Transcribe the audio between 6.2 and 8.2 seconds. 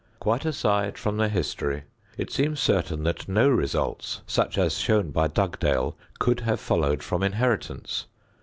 have followed from inheritance.